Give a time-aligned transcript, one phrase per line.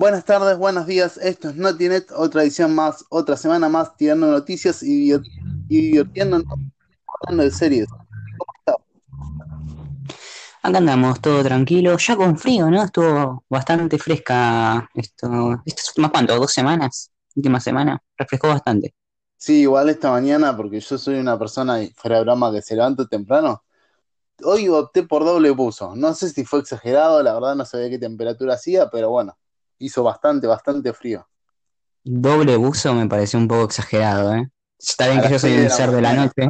[0.00, 1.18] Buenas tardes, buenos días.
[1.18, 5.26] Esto es NotiNet, otra edición más, otra semana más, tirando noticias y, divir-
[5.68, 6.46] y divirtiéndonos
[7.06, 7.86] hablando de series.
[7.86, 8.76] ¿Cómo está?
[10.62, 12.82] Acá andamos, todo tranquilo, ya con frío, ¿no?
[12.82, 16.34] Estuvo bastante fresca esto, estas últimas, ¿cuánto?
[16.36, 17.10] ¿Dos semanas?
[17.36, 18.94] Última semana, refrescó bastante.
[19.36, 23.06] Sí, igual esta mañana, porque yo soy una persona, fuera de broma, que se levanta
[23.06, 23.62] temprano.
[24.44, 25.94] Hoy opté por doble buzo.
[25.94, 29.36] No sé si fue exagerado, la verdad no sabía qué temperatura hacía, pero bueno,
[29.80, 31.26] hizo bastante, bastante frío.
[32.04, 34.48] Doble buzo me pareció un poco exagerado, ¿eh?
[34.78, 36.48] Está bien que yo soy un la ser de la noche,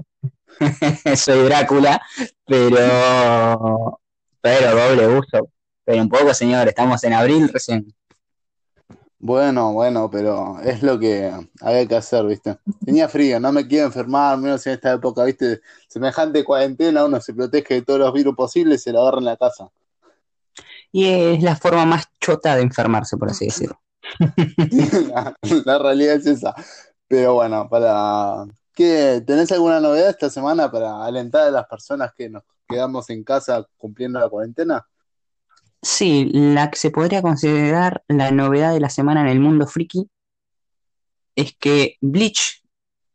[1.16, 2.01] soy Drácula,
[2.47, 4.01] pero,
[4.41, 5.48] pero doble buzo.
[5.84, 7.93] Pero un poco, señor, estamos en abril recién.
[9.19, 12.56] Bueno, bueno, pero es lo que había que hacer, ¿viste?
[12.84, 15.61] Tenía frío, no me quiero enfermar, menos en esta época, ¿viste?
[15.89, 19.25] Semejante cuarentena, uno se protege de todos los virus posibles y se lo agarra en
[19.27, 19.70] la casa.
[20.92, 23.80] Y es la forma más chota de enfermarse, por así decirlo.
[24.19, 26.55] La, la realidad es esa.
[27.06, 28.47] Pero bueno, para...
[28.74, 29.22] ¿Qué?
[29.27, 33.66] ¿Tenés alguna novedad esta semana para alentar a las personas que nos quedamos en casa
[33.77, 34.86] cumpliendo la cuarentena?
[35.82, 40.08] Sí, la que se podría considerar la novedad de la semana en el mundo friki
[41.34, 42.62] es que Bleach,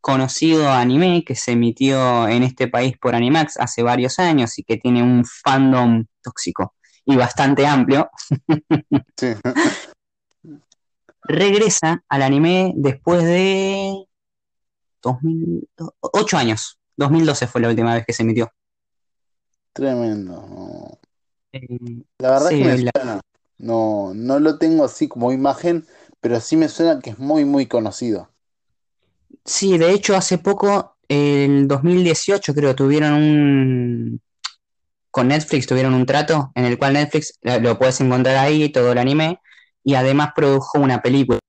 [0.02, 4.78] conocido anime que se emitió en este país por Animax hace varios años y que
[4.78, 6.75] tiene un fandom tóxico
[7.06, 8.10] y bastante amplio,
[9.18, 9.34] Sí.
[11.24, 14.06] regresa al anime después de
[15.02, 16.80] 2008 años.
[16.98, 18.52] 2012 fue la última vez que se emitió.
[19.74, 21.00] Tremendo.
[21.52, 21.68] Eh,
[22.20, 23.22] La verdad es que me la- suena.
[23.58, 25.86] No, no lo tengo así como imagen,
[26.22, 28.30] pero sí me suena que es muy, muy conocido.
[29.44, 34.22] sí, de hecho hace poco, el 2018 creo, tuvieron un...
[35.16, 38.92] Con Netflix tuvieron un trato en el cual Netflix eh, lo puedes encontrar ahí, todo
[38.92, 39.40] el anime,
[39.82, 41.40] y además produjo una película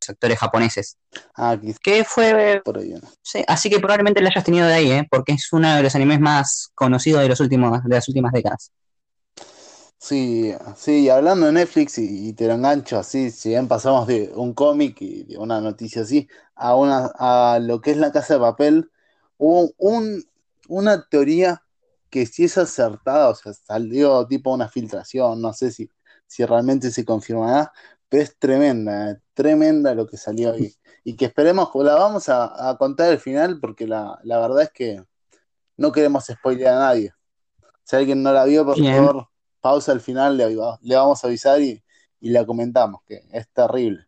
[0.00, 0.96] los actores japoneses.
[1.34, 2.62] Ah, Que fue...
[2.64, 2.90] por ahí.
[2.90, 3.00] ¿no?
[3.24, 5.08] sí, así que probablemente lo hayas tenido de ahí, ¿eh?
[5.10, 8.70] Porque es uno de los animes más conocidos de los últimos, de las últimas décadas.
[9.98, 14.30] Sí, sí, hablando de Netflix y, y te lo engancho así, si bien pasamos de
[14.32, 18.34] un cómic y de una noticia así a una a lo que es la Casa
[18.34, 18.92] de Papel,
[19.38, 20.24] hubo un,
[20.68, 21.64] una teoría
[22.10, 25.90] que si es acertada, o sea, salió tipo una filtración, no sé si,
[26.26, 27.72] si realmente se confirmará,
[28.08, 30.74] pero es tremenda, eh, tremenda lo que salió ahí.
[31.04, 34.70] Y que esperemos, la vamos a, a contar al final, porque la, la verdad es
[34.72, 35.02] que
[35.76, 37.14] no queremos spoilear a nadie.
[37.84, 38.94] Si alguien no la vio, por Bien.
[38.94, 39.28] favor,
[39.60, 41.82] pausa al final, le, le vamos a avisar y,
[42.20, 44.06] y la comentamos, que es terrible.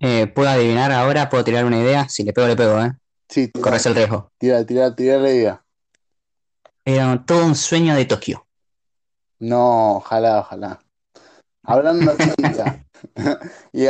[0.00, 1.28] Eh, ¿puedo adivinar ahora?
[1.28, 2.08] ¿Puedo tirar una idea?
[2.08, 2.92] Si le pego, le pego, ¿eh?
[3.28, 4.30] Sí, tira, Corres el riesgo.
[4.38, 5.63] tira, tira, tira la idea.
[6.86, 8.46] Era todo un sueño de Tokio.
[9.38, 10.80] No, ojalá, ojalá.
[11.64, 12.12] Hablando
[12.52, 12.84] ya,
[13.72, 13.84] y,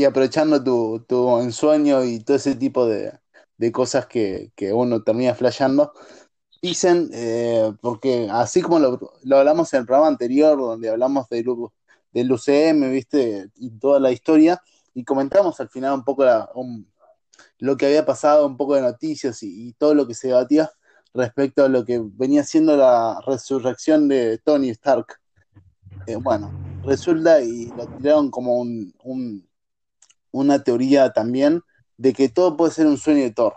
[0.00, 3.18] y aprovechando tu, tu ensueño y todo ese tipo de,
[3.58, 5.92] de cosas que, que uno termina flasheando,
[6.62, 11.46] dicen, eh, porque así como lo, lo hablamos en el programa anterior, donde hablamos del,
[12.12, 13.50] del UCM, ¿viste?
[13.56, 14.62] Y toda la historia,
[14.94, 16.88] y comentamos al final un poco la- un-
[17.58, 20.70] lo que había pasado, un poco de noticias y, y todo lo que se debatía
[21.14, 25.18] respecto a lo que venía siendo la resurrección de Tony Stark.
[26.06, 26.50] Eh, bueno,
[26.84, 29.48] resulta y lo tiraron como un, un-
[30.30, 31.62] una teoría también
[31.96, 33.54] de que todo puede ser un sueño de Thor.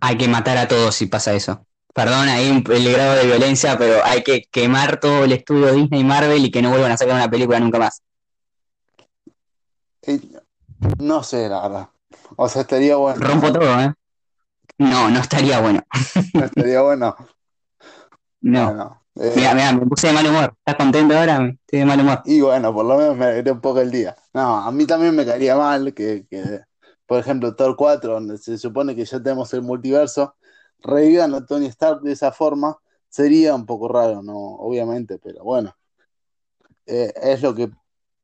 [0.00, 1.66] Hay que matar a todos si pasa eso.
[1.94, 6.00] Perdón ahí un- el grado de violencia, pero hay que quemar todo el estudio Disney
[6.00, 8.02] y Marvel y que no vuelvan a sacar una película nunca más.
[10.02, 10.20] Eh,
[10.98, 11.88] no sé, la verdad.
[12.36, 13.18] O sea, estaría bueno.
[13.20, 13.92] Rompo todo, ¿eh?
[14.78, 15.80] No, no estaría bueno.
[16.34, 17.16] No estaría bueno.
[18.40, 18.66] No.
[18.66, 20.54] Bueno, eh, Mira, mira, me puse de mal humor.
[20.58, 21.46] ¿Estás contento ahora?
[21.48, 22.22] Estoy de mal humor.
[22.24, 24.16] y bueno, por lo menos me alegré un poco el día.
[24.34, 26.60] No, a mí también me caería mal que, que,
[27.06, 30.36] por ejemplo, Thor 4, donde se supone que ya tenemos el multiverso,
[30.80, 32.76] revivan a Tony Stark de esa forma,
[33.08, 34.34] sería un poco raro, ¿no?
[34.36, 35.74] Obviamente, pero bueno,
[36.86, 37.70] eh, es lo que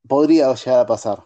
[0.06, 1.22] podría llegar a pasar.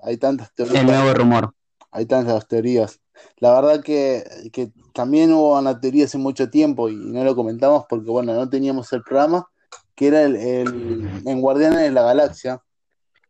[0.00, 1.54] Hay tantas El teorías, nuevo rumor.
[1.90, 2.99] hay tantas teorías.
[3.38, 7.84] La verdad que, que también hubo una teoría hace mucho tiempo y no lo comentamos
[7.88, 9.48] porque, bueno, no teníamos el programa,
[9.94, 12.62] que era el, el- en Guardianes de la Galaxia,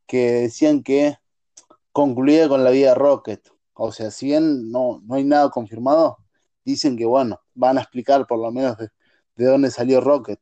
[0.06, 1.16] que decían que
[1.92, 3.48] concluía con la vida de Rocket.
[3.75, 6.19] O sea, si bien no, no hay nada confirmado,
[6.64, 8.88] dicen que, bueno, van a explicar por lo menos de,
[9.37, 10.40] de dónde salió Rocket.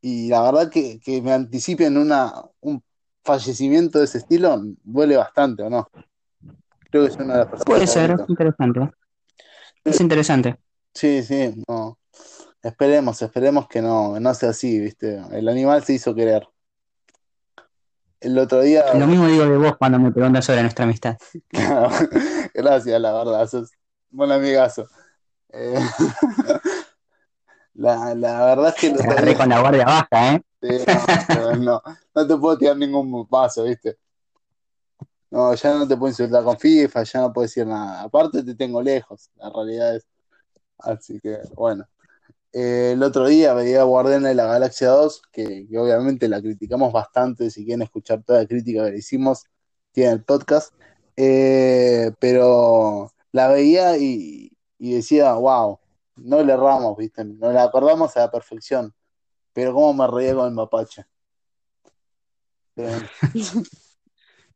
[0.00, 2.82] Y la verdad que, que me anticipen una, un
[3.24, 5.88] fallecimiento de ese estilo duele bastante, ¿o no?
[6.92, 8.90] Creo que es una de las personas Puede ser, es interesante.
[9.82, 10.58] Es interesante.
[10.92, 11.98] Sí, sí, no.
[12.62, 15.18] Esperemos, esperemos que no, no sea así, ¿viste?
[15.32, 16.46] El animal se hizo querer.
[18.20, 18.92] El otro día.
[18.92, 21.16] Lo mismo digo de vos cuando me preguntas sobre nuestra amistad.
[22.54, 23.70] Gracias, la verdad, sos
[24.10, 24.86] buen amigazo.
[25.48, 25.74] Eh,
[27.74, 28.90] la, la, verdad es que.
[28.90, 30.42] Te agarré con la guardia baja, ¿eh?
[30.60, 30.84] Sí,
[31.38, 31.82] no, no,
[32.14, 33.96] no, te puedo tirar ningún paso, ¿viste?
[35.32, 38.02] No, ya no te puedo insultar con FIFA, ya no puedo decir nada.
[38.02, 40.06] Aparte te tengo lejos, la realidad es.
[40.78, 41.88] Así que, bueno.
[42.52, 47.50] Eh, el otro día veía Guardiana de la Galaxia 2, que, obviamente la criticamos bastante.
[47.50, 49.46] Si quieren escuchar toda la crítica que le hicimos,
[49.92, 50.74] tienen el podcast.
[51.16, 55.80] Eh, pero la veía y, y, decía, wow,
[56.16, 57.24] no le erramos, ¿viste?
[57.24, 58.94] Nos la acordamos a la perfección.
[59.54, 61.06] Pero cómo me reía con el mapache.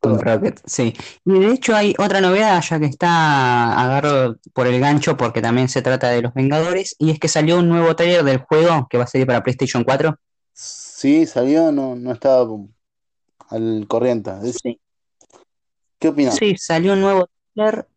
[0.07, 0.95] Con Rocket, sí.
[1.25, 5.69] Y de hecho hay otra novedad, ya que está agarro por el gancho, porque también
[5.69, 8.99] se trata de los Vengadores, y es que salió un nuevo trailer del juego que
[8.99, 10.17] va a salir para PlayStation 4.
[10.53, 12.47] Sí, salió, no, no estaba
[13.51, 14.31] al corriente.
[14.53, 14.81] Sí.
[15.99, 16.37] ¿Qué opinas?
[16.37, 17.29] Sí, salió un nuevo.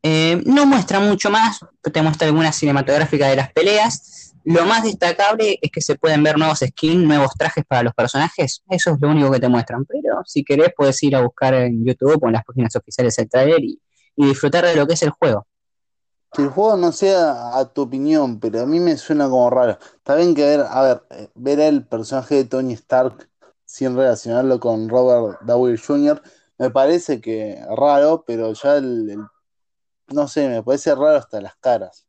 [0.04, 4.34] Eh, no muestra mucho más, te muestra alguna cinematográfica de las peleas.
[4.46, 8.64] Lo más destacable es que se pueden ver nuevos skins, nuevos trajes para los personajes.
[8.70, 9.86] Eso es lo único que te muestran.
[9.86, 13.30] Pero si querés, puedes ir a buscar en YouTube o en las páginas oficiales el
[13.30, 13.80] trailer y,
[14.16, 15.48] disfrutar de lo que es el juego.
[16.34, 19.78] Que el juego no sea a tu opinión, pero a mí me suena como raro.
[19.96, 23.30] Está bien que ver, a ver, eh, ver el personaje de Tony Stark
[23.64, 26.22] sin relacionarlo con Robert Downey Jr.
[26.58, 29.10] me parece que raro, pero ya el
[30.12, 32.06] no sé, me parece raro hasta las caras.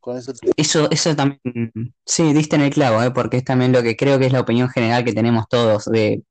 [0.00, 0.50] Con eso, te...
[0.56, 1.72] eso, eso también,
[2.06, 3.10] sí, diste en el clavo, ¿eh?
[3.10, 6.22] porque es también lo que creo que es la opinión general que tenemos todos, de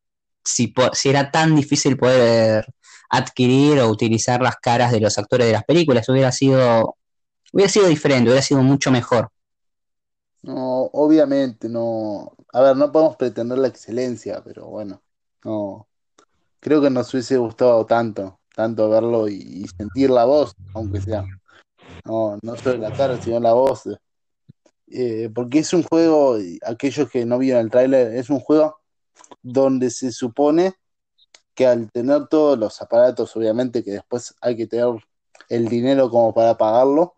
[0.44, 2.66] si, si era tan difícil poder
[3.10, 6.96] adquirir o utilizar las caras de los actores de las películas, hubiera sido,
[7.54, 9.30] hubiera sido diferente, hubiera sido mucho mejor.
[10.42, 12.32] No, obviamente, no.
[12.54, 15.02] A ver, no podemos pretender la excelencia, pero bueno,
[15.44, 15.88] no.
[16.60, 21.24] Creo que nos hubiese gustado tanto, tanto verlo y, sentir la voz, aunque sea.
[22.04, 23.84] No, no solo la cara, sino la voz.
[24.88, 28.80] Eh, porque es un juego, aquellos que no vieron el tráiler, es un juego
[29.44, 30.74] donde se supone
[31.54, 34.88] que al tener todos los aparatos, obviamente que después hay que tener
[35.50, 37.14] el dinero como para pagarlo,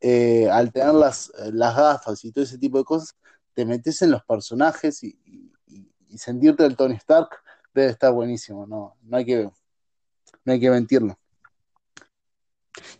[0.00, 3.14] eh, al tener las, las, gafas y todo ese tipo de cosas,
[3.54, 5.16] te metes en los personajes y,
[5.68, 7.28] y, sentirte el Tony Stark
[7.72, 9.50] debe estar buenísimo, no, no, hay, que,
[10.44, 11.18] no hay que mentirlo.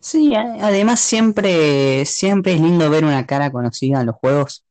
[0.01, 4.65] Sí, además siempre, siempre es lindo ver una cara conocida en los juegos.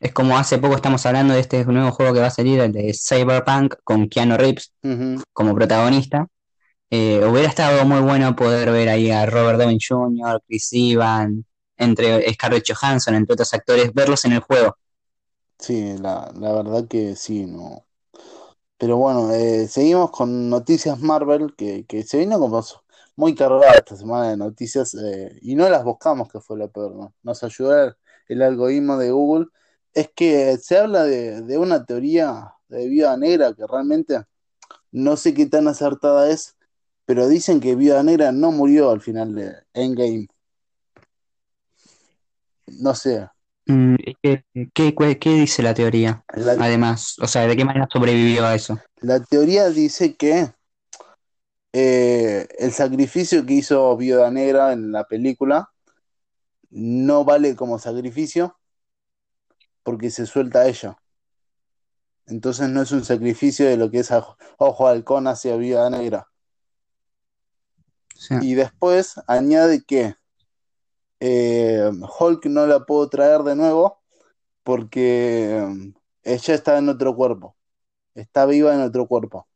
[0.00, 2.72] Es como hace poco estamos hablando de este nuevo juego que va a salir, el
[2.72, 5.22] de Cyberpunk, con Keanu Reeves uh -huh.
[5.32, 6.26] como protagonista.
[6.90, 11.44] Eh, hubiera estado muy bueno poder ver ahí a Robert Downey Jr., Chris Evans,
[11.76, 14.76] entre Scarlett Johansson, entre otros actores, verlos en el juego.
[15.58, 17.86] Sí, la, la verdad que sí, no.
[18.82, 22.64] Pero bueno, eh, seguimos con noticias Marvel, que, que se vino como
[23.14, 26.96] muy cargada esta semana de noticias eh, y no las buscamos, que fue lo peor,
[26.96, 27.14] ¿no?
[27.22, 27.94] Nos ayudó
[28.26, 29.46] el, algoritmo de Google.
[29.94, 34.24] Es que se habla de, de, una teoría de Viuda Negra que realmente
[34.90, 36.56] no sé qué tan acertada es,
[37.06, 40.26] pero dicen que Viuda Negra no murió al final de Endgame.
[42.66, 43.28] No sé.
[43.64, 44.44] ¿Qué,
[44.74, 46.24] qué, qué dice la teoría?
[46.34, 48.78] La, Además, o sea, ¿de qué manera sobrevivió a eso?
[49.00, 50.52] La teoría dice que
[51.72, 55.70] eh, el sacrificio que hizo Viuda Negra en la película
[56.70, 58.58] no vale como sacrificio
[59.82, 60.96] porque se suelta ella.
[62.26, 64.10] Entonces no es un sacrificio de lo que es
[64.58, 66.28] Ojo Halcón hacia Viuda Negra.
[68.16, 68.34] Sí.
[68.40, 70.14] Y después añade que
[71.24, 71.88] eh,
[72.18, 74.02] Hulk no la puedo traer de nuevo
[74.64, 75.92] porque eh,
[76.24, 77.54] ella está en otro cuerpo.
[78.14, 79.46] Está viva en otro cuerpo.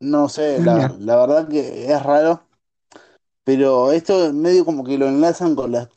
[0.00, 2.48] No sé, la, la, verdad que es raro,
[3.44, 5.88] pero esto medio como que lo enlazan con, las,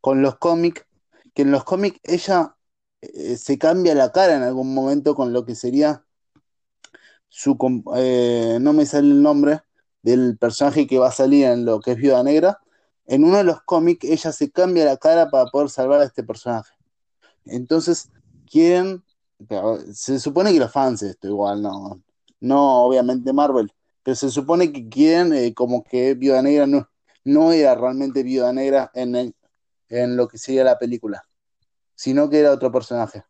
[0.00, 0.84] con los cómics,
[1.32, 2.56] que en los cómics ella
[3.00, 6.04] eh, se cambia la cara en algún momento con lo que sería
[7.28, 7.56] su...
[7.96, 9.62] Eh, no me sale el nombre
[10.06, 12.60] del personaje que va a salir en lo que es Viuda Negra.
[13.06, 16.22] En uno de los cómics ella se cambia la cara para poder salvar a este
[16.22, 16.72] personaje.
[17.44, 18.08] Entonces
[18.48, 19.02] quieren...
[19.92, 22.00] Se supone que los fans esto igual, no,
[22.40, 23.70] no obviamente Marvel,
[24.02, 26.66] pero se supone que quieren eh, como que Viuda Negra
[27.24, 29.34] no, era realmente Viuda Negra en,
[29.88, 31.24] en lo que sería la película,
[31.96, 33.24] sino que era otro personaje.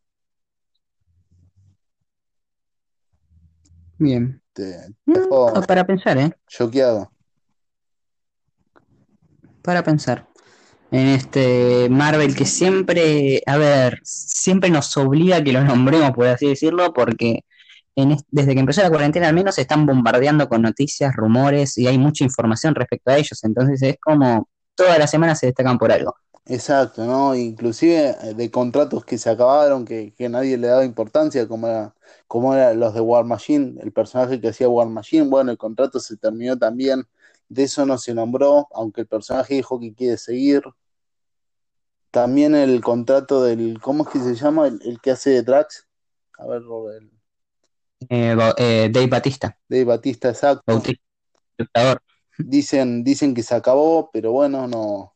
[3.99, 4.41] Bien.
[4.53, 4.73] Te,
[5.05, 6.33] te mm, para pensar, ¿eh?
[6.47, 7.11] Choqueado.
[9.62, 10.26] Para pensar.
[10.91, 16.26] en este Marvel que siempre, a ver, siempre nos obliga a que lo nombremos, por
[16.26, 17.41] así decirlo, porque
[17.97, 21.87] en desde que empezó la cuarentena al menos se están bombardeando con noticias, rumores y
[21.87, 25.91] hay mucha información respecto a ellos, entonces es como todas las semanas se destacan por
[25.91, 26.15] algo.
[26.49, 27.35] Exacto, ¿no?
[27.35, 31.95] Inclusive eh, de contratos que se acabaron, que, que nadie le daba importancia, como era,
[32.29, 35.99] como eran los de War Machine, el personaje que hacía War Machine, bueno, el contrato
[35.99, 37.05] se terminó también,
[37.49, 40.62] de eso no se nombró, aunque el personaje dijo que quiere seguir.
[42.12, 44.69] También el contrato del, ¿cómo es que se llama?
[44.69, 45.87] El, el que hace de Drax.
[46.38, 47.11] A ver, el...
[48.09, 49.59] Eh, eh, Dave Batista.
[49.69, 50.62] Dave Batista, exacto.
[50.67, 51.03] Bautista,
[52.38, 55.15] Dicen, dicen que se acabó, pero bueno, no,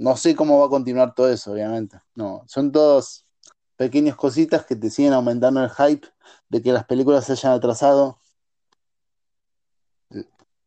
[0.00, 1.98] no sé cómo va a continuar todo eso, obviamente.
[2.14, 3.26] No, son todas
[3.76, 6.08] pequeñas cositas que te siguen aumentando el hype
[6.48, 8.18] de que las películas se hayan atrasado.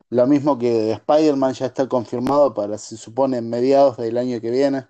[0.10, 4.86] Lo mismo que Spider-Man ya está confirmado para, se supone, mediados del año que viene.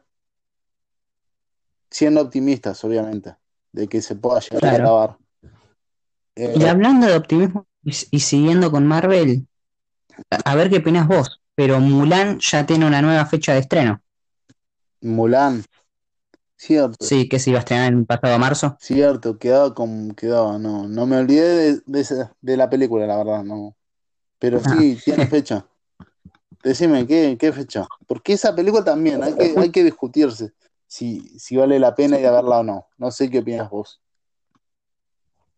[1.89, 3.38] Siendo optimistas, obviamente,
[3.71, 5.17] de que se pueda llegar a grabar.
[6.35, 9.47] Eh, y hablando de optimismo y, y, siguiendo con Marvel,
[10.43, 14.02] a ver qué opinas vos, pero Mulan ya tiene una nueva fecha de estreno.
[15.03, 15.63] Mulan.
[16.55, 17.05] Cierto.
[17.05, 18.77] Sí, que se iba a estrenar en pasado marzo.
[18.79, 23.43] Cierto, quedaba como quedaba, no, no me olvidé de, de, de la película, la verdad,
[23.43, 23.75] no.
[24.39, 25.01] Pero sí, ah.
[25.03, 25.65] tiene fecha.
[26.63, 27.86] Decime, ¿qué, ¿qué, fecha?
[28.07, 30.53] Porque esa película también, hay que, hay que discutirse
[30.88, 32.88] si, si vale la pena ir a verla o no.
[32.98, 34.00] No sé qué opinas vos.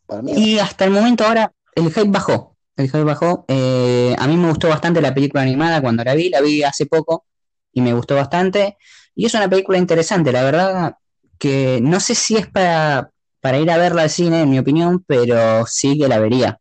[0.07, 2.55] Para mí, y hasta el momento ahora el hype bajó.
[2.75, 3.45] El hype bajó.
[3.47, 6.85] Eh, a mí me gustó bastante la película animada cuando la vi, la vi hace
[6.85, 7.25] poco
[7.71, 8.77] y me gustó bastante.
[9.15, 10.95] Y es una película interesante, la verdad
[11.37, 15.03] que no sé si es para, para ir a verla al cine, en mi opinión,
[15.05, 16.59] pero sí que la vería.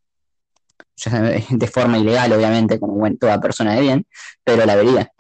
[1.51, 4.07] De forma ilegal, obviamente, como toda persona de bien,
[4.45, 5.11] pero la vería.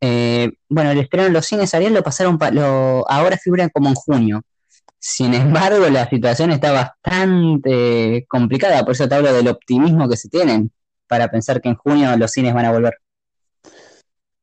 [0.00, 2.38] Eh, bueno, el estreno en los cines Ariel lo pasaron,
[3.08, 4.42] ahora figuran como en junio.
[4.98, 10.28] Sin embargo, la situación está bastante complicada, por eso te hablo del optimismo que se
[10.28, 10.70] tienen
[11.08, 12.94] para pensar que en junio los cines van a volver.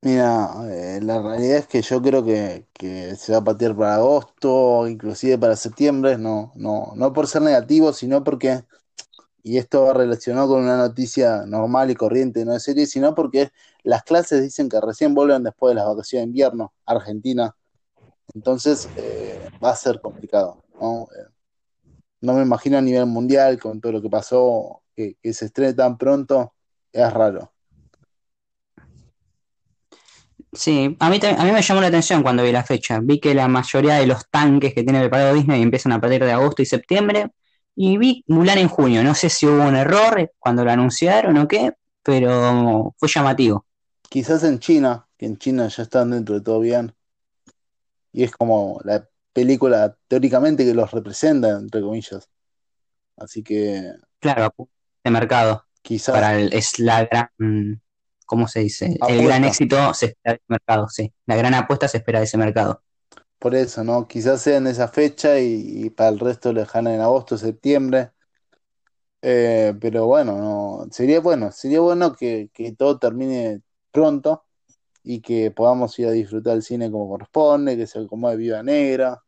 [0.01, 3.95] Mira, eh, la realidad es que yo creo que, que, se va a patear para
[3.95, 8.63] agosto, inclusive para septiembre, no, no, no por ser negativo, sino porque,
[9.43, 13.51] y esto va relacionado con una noticia normal y corriente, no de serie, sino porque
[13.83, 17.55] las clases dicen que recién vuelven después de las vacaciones de invierno, Argentina,
[18.33, 21.03] entonces eh, va a ser complicado, ¿no?
[21.17, 21.29] Eh,
[22.21, 25.73] no me imagino a nivel mundial con todo lo que pasó, que, que se estrene
[25.73, 26.53] tan pronto,
[26.93, 27.51] es raro.
[30.51, 32.99] Sí, a mí, a mí me llamó la atención cuando vi la fecha.
[33.01, 36.31] Vi que la mayoría de los tanques que tiene preparado Disney empiezan a partir de
[36.31, 37.31] agosto y septiembre.
[37.75, 39.03] Y vi Mulan en junio.
[39.03, 43.65] No sé si hubo un error cuando lo anunciaron o qué, pero fue llamativo.
[44.09, 46.93] Quizás en China, que en China ya están dentro de todo bien.
[48.11, 52.27] Y es como la película teóricamente que los representa, entre comillas.
[53.17, 53.93] Así que.
[54.19, 54.51] Claro,
[55.03, 55.63] de mercado.
[55.83, 56.13] Quizás.
[56.13, 57.81] Para el, es la gran
[58.29, 58.95] ¿cómo se dice?
[59.07, 61.11] El gran éxito se espera de ese mercado, sí.
[61.25, 62.83] La gran apuesta se espera de ese mercado.
[63.39, 64.07] Por eso, ¿no?
[64.07, 68.11] Quizás sea en esa fecha y, para el resto lo dejan en agosto, septiembre.
[69.23, 74.45] Eh, pero bueno, no, sería bueno, sería bueno que, todo termine pronto
[75.03, 79.23] y que podamos ir a disfrutar el cine como corresponde, que se acomode Viva Negra,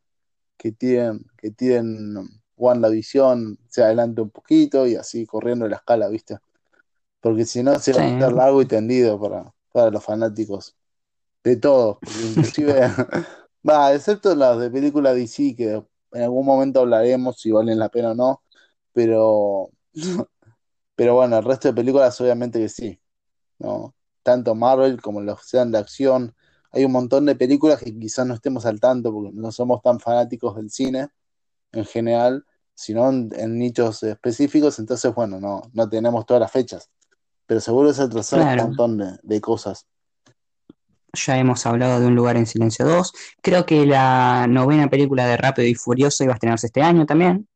[0.58, 2.16] que tiren, que tiren
[2.56, 6.38] WandaVision, se adelante un poquito y así corriendo la escala, ¿viste?
[7.22, 10.76] Porque si no se va a estar largo y tendido para, para los fanáticos
[11.44, 12.74] de todo, inclusive,
[13.68, 18.12] va, excepto las de película DC, que en algún momento hablaremos si valen la pena
[18.12, 18.44] o no,
[18.94, 19.70] pero,
[20.96, 23.00] pero bueno, el resto de películas obviamente que sí,
[23.60, 23.96] ¿no?
[24.24, 26.36] Tanto Marvel como los que sean de acción,
[26.72, 30.00] hay un montón de películas que quizás no estemos al tanto porque no somos tan
[30.00, 31.10] fanáticos del cine
[31.74, 36.90] en general, sino en, en nichos específicos, entonces bueno, no, no tenemos todas las fechas
[37.52, 39.86] pero seguro se atrasaron un montón de, cosas.
[41.12, 43.12] Ya hemos hablado de Un lugar en silencio 2.
[43.42, 47.50] Creo que la novena película de Rápido y Furioso iba a estrenarse este año también.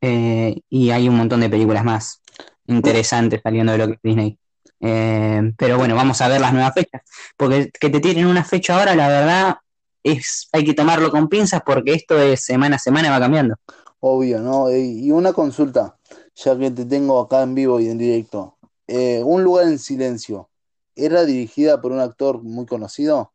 [0.00, 2.22] Eh, y hay un montón de películas más
[2.66, 4.38] interesantes saliendo de lo que es Disney.
[4.80, 7.02] Eh, pero bueno, vamos a ver las nuevas fechas.
[7.36, 9.56] Porque que te tienen una fecha ahora, la verdad,
[10.02, 13.56] es hay que tomarlo con pinzas porque esto es semana a semana va cambiando.
[14.00, 14.74] Obvio, ¿no?
[14.74, 15.98] Y una consulta,
[16.36, 18.56] ya que te tengo acá en vivo y en directo.
[18.86, 20.50] Eh, un lugar en silencio,
[20.94, 23.32] ¿era dirigida por un actor muy conocido?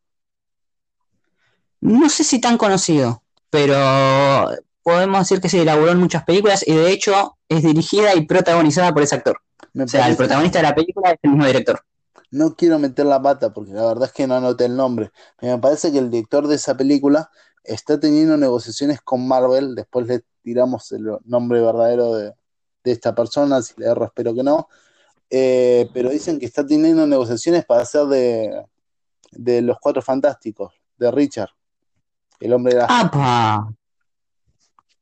[1.80, 4.50] No sé si tan conocido, pero
[4.82, 8.92] podemos decir que se elaboró en muchas películas y de hecho es dirigida y protagonizada
[8.92, 9.38] por ese actor.
[9.78, 11.80] o sea, el protagonista de la película es el mismo director.
[12.30, 15.10] no quiero meter la pata porque la verdad es que no anoté el nombre.
[15.40, 17.30] Me parece que el director de esa película
[17.64, 19.74] está teniendo negociaciones con Marvel.
[19.74, 22.32] Después le tiramos el nombre verdadero de,
[22.84, 24.68] de esta persona, si le erro espero que no.
[25.30, 28.64] Eh, pero dicen que está teniendo negociaciones para hacer de,
[29.32, 31.50] de los Cuatro Fantásticos, de Richard,
[32.40, 32.86] el hombre de la...
[32.88, 33.72] ¡Apa!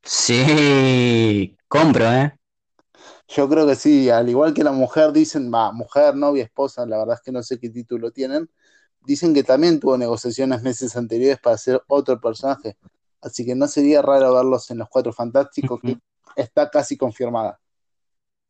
[0.03, 2.33] Sí, compro, ¿eh?
[3.29, 6.97] Yo creo que sí, al igual que la mujer, dicen, va, mujer, novia, esposa, la
[6.97, 8.49] verdad es que no sé qué título tienen,
[9.01, 12.77] dicen que también tuvo negociaciones meses anteriores para hacer otro personaje,
[13.21, 15.97] así que no sería raro verlos en los Cuatro Fantásticos, que
[16.35, 17.59] está casi confirmada.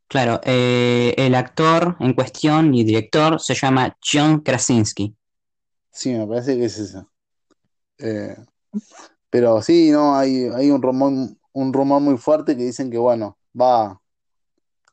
[0.09, 5.15] Claro, eh, el actor en cuestión y director se llama John Krasinski.
[5.91, 7.09] Sí, me parece que es eso.
[7.99, 8.35] Eh,
[9.29, 11.13] pero sí, no, hay, hay un rumor,
[11.53, 14.01] un rumor muy fuerte que dicen que, bueno, va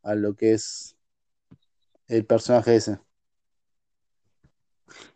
[0.03, 0.97] a lo que es
[2.09, 2.99] el personaje ese.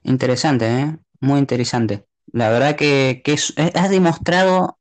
[0.02, 0.96] Interesante, ¿eh?
[1.20, 2.06] Muy interesante.
[2.32, 4.78] La verdad que, que es- has demostrado,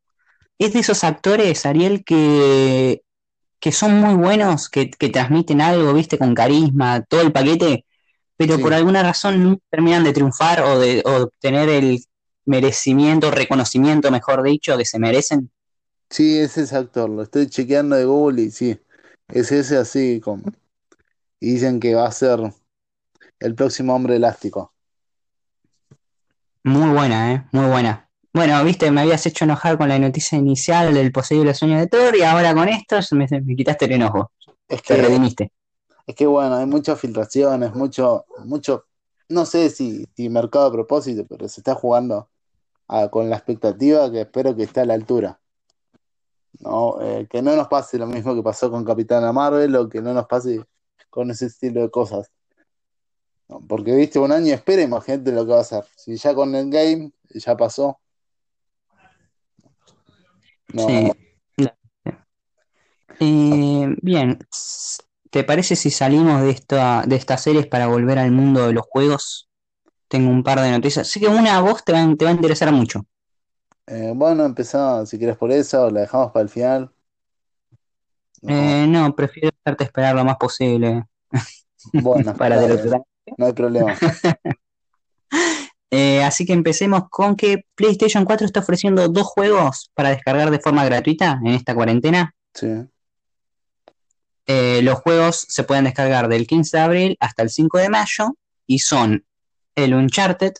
[0.59, 3.03] es de esos actores, Ariel, que,
[3.59, 7.85] que son muy buenos, que, que transmiten algo, viste, con carisma, todo el paquete,
[8.37, 12.03] pero por alguna razón no terminan de triunfar o de o obtener el
[12.45, 15.51] merecimiento, reconocimiento, mejor dicho, que se merecen.
[16.09, 18.79] sí, es ese actor, lo estoy chequeando de Google y sí,
[19.29, 20.43] es ese así, con,
[21.39, 22.39] y dicen que va a ser
[23.39, 24.73] el próximo hombre elástico.
[26.63, 27.47] Muy buena, ¿eh?
[27.51, 28.06] Muy buena.
[28.37, 32.15] Bueno, viste, me habías hecho enojar con la noticia inicial del posible sueño de Thor
[32.15, 34.31] y ahora con esto me, me quitaste el enojo.
[34.67, 35.51] Es Te redimiste.
[36.05, 38.85] es que bueno, hay muchas filtraciones, mucho, mucho,
[39.29, 42.29] no sé si, si mercado a propósito, pero se está jugando
[43.09, 45.39] con la expectativa que espero que esté a la altura.
[46.59, 47.01] ¿no?
[47.01, 50.13] Eh, que no nos pase lo mismo que pasó con Capitana Marvel o que no
[50.13, 50.63] nos pase
[51.09, 52.31] con ese estilo de cosas.
[53.47, 53.65] ¿no?
[53.67, 55.85] Porque viste un año espera, imagínate lo que va a hacer.
[55.95, 57.99] Si ya con el game ya pasó,
[60.73, 61.13] no,
[61.57, 61.67] Sí.
[63.19, 64.39] Eh, bien,
[65.31, 68.85] ¿te parece si salimos de esta, de estas series para volver al mundo de los
[68.87, 69.49] juegos?
[70.09, 71.07] Tengo un par de noticias.
[71.09, 73.05] Sé que una a vos te va, a- te va a interesar mucho.
[73.85, 76.91] Eh, bueno, empezamos si quieres por eso, la dejamos para el final.
[78.41, 81.05] No, Eh, no, prefiero hacerte esperar lo más posible
[81.99, 82.95] bueno, para dale,
[83.37, 84.01] no hay problema.
[85.89, 90.59] Eh, así que empecemos con que PlayStation 4 está ofreciendo dos juegos para descargar de
[90.59, 92.35] forma gratuita en esta cuarentena.
[92.53, 92.67] Sí,
[94.47, 98.35] Eh, los juegos se pueden descargar del 15 de abril hasta el 5 de mayo
[98.65, 99.25] y son
[99.75, 100.53] el Uncharted,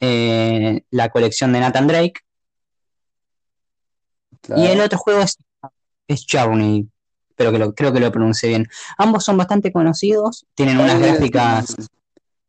[0.00, 2.20] eh, la colección de Nathan Drake,
[4.56, 5.38] y el otro juego es,
[6.06, 6.86] es Journey,
[7.34, 8.68] pero que lo, creo que lo pronuncié bien.
[8.98, 11.86] Ambos son bastante conocidos, tienen ¿Cuál unas gráficas el,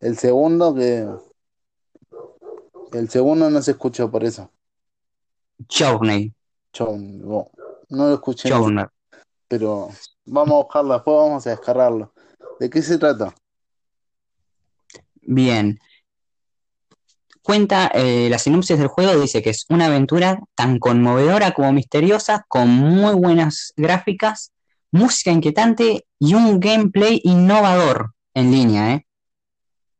[0.10, 1.08] el segundo que
[2.94, 4.50] el segundo no se escuchó por eso?
[5.70, 6.34] Journey,
[6.74, 7.50] Yo no,
[7.90, 8.86] no lo escuché Journey.
[9.48, 9.90] pero
[10.26, 12.14] vamos a buscarlo después, vamos a descargarlo.
[12.60, 13.34] ¿De qué se trata?
[15.22, 15.80] Bien.
[17.42, 22.44] Cuenta, eh, la sinopsis del juego dice que es una aventura tan conmovedora como misteriosa,
[22.48, 24.52] con muy buenas gráficas,
[24.92, 29.05] música inquietante y un gameplay innovador en línea, ¿eh?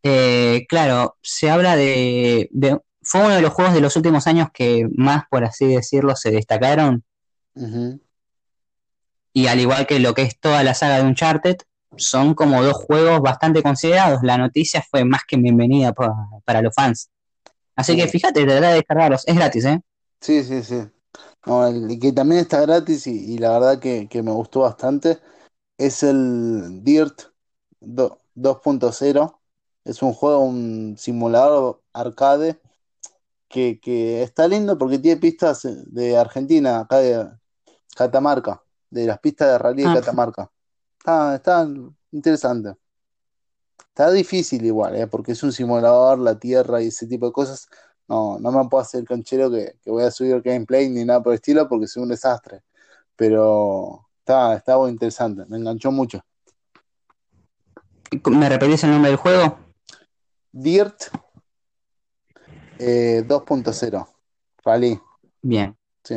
[0.08, 4.50] Eh, claro, se habla de, de- Fue uno de los juegos de los últimos años
[4.54, 7.04] que más, por así decirlo, se destacaron.
[9.34, 11.58] Y al igual que lo que es toda la saga de Uncharted,
[11.98, 14.22] son como dos juegos bastante considerados.
[14.24, 16.14] La noticia fue más que bienvenida pa-
[16.46, 17.10] para los fans.
[17.76, 19.28] Así que fíjate, tratar de descargarlos.
[19.28, 19.82] Es gratis, ¿eh?
[20.22, 20.82] sí, sí, sí.
[21.46, 24.62] No, el y que también está gratis y, y la verdad que, que me gustó
[24.62, 25.20] bastante
[25.78, 27.22] es el Dirt
[27.82, 29.42] do- 2.0.
[29.86, 32.60] Es un juego, un simulador arcade
[33.48, 37.30] que, que está lindo porque tiene pistas de Argentina, acá de
[37.96, 40.52] Catamarca, de las pistas de rally de Ah, Catamarca.
[40.98, 41.68] Está, está
[42.12, 42.76] interesante.
[43.90, 45.08] Está difícil igual, ¿eh?
[45.08, 47.70] Porque es un simulador, la tierra y ese tipo de cosas.
[48.08, 51.32] No, no me puedo hacer canchero que, que voy a subir gameplay ni nada por
[51.34, 52.64] el estilo porque soy un desastre.
[53.16, 56.20] Pero está, está muy interesante, me enganchó mucho.
[58.32, 59.65] ¿me repetís el nombre del juego?
[60.58, 61.12] Dirt
[62.80, 64.08] eh, 2.0,
[64.64, 65.00] Rally,
[65.42, 66.16] Bien, sí.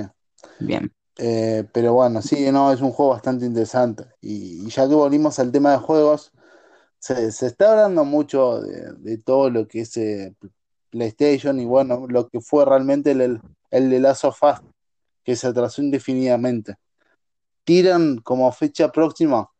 [0.60, 0.92] bien.
[1.16, 4.04] Eh, pero bueno, sí, no, es un juego bastante interesante.
[4.20, 6.30] Y, y ya que volvimos al tema de juegos,
[7.00, 10.36] se, se está hablando mucho de, de todo lo que es eh,
[10.90, 13.40] PlayStation y bueno, lo que fue realmente el, el,
[13.72, 14.60] el de Last of Us,
[15.24, 16.76] que se atrasó indefinidamente.
[17.64, 19.50] Tiran como fecha próxima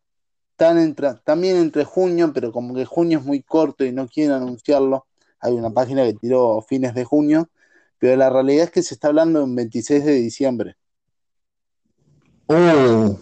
[0.59, 5.05] están también entre junio, pero como que junio es muy corto y no quieren anunciarlo.
[5.39, 7.49] Hay una página que tiró fines de junio,
[7.97, 10.75] pero la realidad es que se está hablando en 26 de diciembre.
[12.47, 13.17] Oh.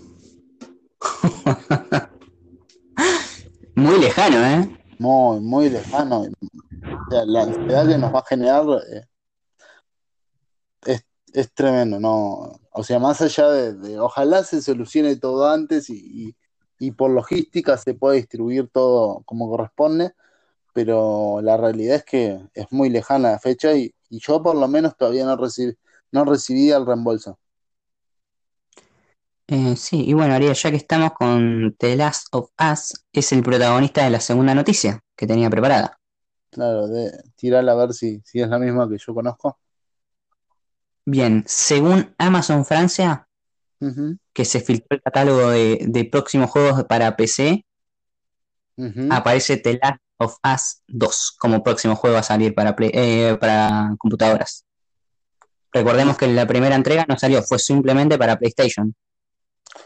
[3.75, 4.77] muy lejano, ¿eh?
[4.97, 6.25] Muy, muy lejano.
[7.11, 8.65] la ansiedad que nos va a generar
[10.85, 11.01] eh,
[11.33, 12.59] es, tremendo, ¿no?
[12.71, 16.35] O sea, más allá de, ojalá se solucione todo antes y,
[16.95, 20.13] por logística se pueda distribuir todo como corresponde,
[20.73, 24.95] pero la realidad es que es muy lejana la fecha y, yo por lo menos
[24.95, 25.75] todavía no recibí,
[26.11, 27.37] no recibí el reembolso.
[29.47, 33.43] Eh, sí, y bueno, Ariel, ya que estamos con The Last of Us, es el
[33.43, 35.99] protagonista de la segunda noticia que tenía preparada.
[36.49, 39.59] Claro, de tirarla a ver si, si es la misma que yo conozco.
[41.05, 43.26] Bien, según Amazon Francia,
[44.33, 47.65] que se filtró el catálogo de, próximos juegos para PC,
[49.09, 54.65] aparece The Last of Us 2 como próximo juego a salir para, eh, para computadoras.
[55.71, 58.95] Recordemos que la primera entrega no salió, fue simplemente para PlayStation.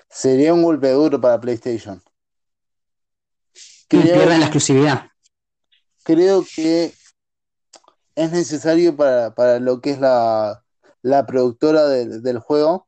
[0.09, 2.01] Sería un golpe duro para PlayStation.
[3.87, 5.07] pierden la exclusividad.
[6.03, 6.93] Creo que
[8.15, 10.63] es necesario para lo que es la,
[11.01, 12.87] la productora del juego.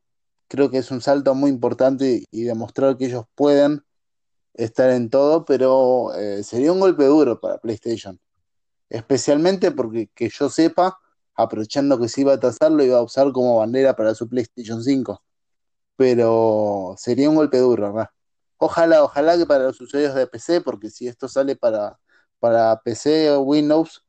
[0.54, 3.84] Creo que es un salto muy importante y, demostrar que ellos pueden
[4.54, 8.20] estar en todo, pero eh, sería un golpe duro para PlayStation.
[8.88, 10.96] Especialmente porque que yo sepa,
[11.34, 14.80] aprovechando que se iba a tasar, lo iba a usar como bandera para su PlayStation
[14.80, 15.20] 5.
[15.96, 18.10] Pero sería un golpe duro, ¿verdad?
[18.58, 21.98] Ojalá, ojalá que para los usuarios de PC, porque si esto sale para,
[22.38, 24.04] para PC o Windows,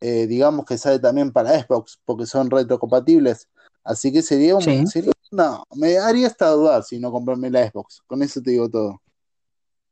[0.00, 3.48] eh, digamos que sale también para Xbox, porque son retrocompatibles.
[3.82, 4.86] Así que sería un.
[5.30, 8.02] No, me haría hasta dudar si no comprarme la Xbox.
[8.06, 9.02] Con eso te digo todo.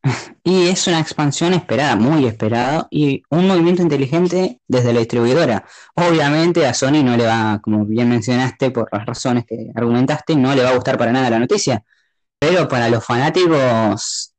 [0.44, 5.66] Y es una expansión esperada, muy esperada, y un movimiento inteligente desde la distribuidora.
[5.96, 10.54] Obviamente a Sony no le va, como bien mencionaste, por las razones que argumentaste, no
[10.54, 11.82] le va a gustar para nada la noticia.
[12.38, 14.34] Pero para los fanáticos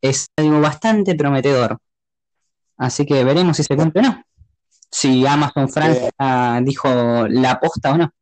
[0.00, 1.78] es algo bastante prometedor.
[2.76, 4.24] Así que veremos si se cumple o no
[4.92, 8.12] si Amazon Francia dijo la aposta o no.